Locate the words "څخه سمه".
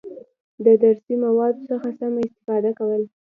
1.71-2.19